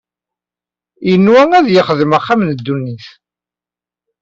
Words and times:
Yenwa 1.09 1.43
ad 1.57 1.67
yexdem 1.71 2.11
axxam 2.17 2.41
n 2.43 2.51
ddunit. 2.53 3.05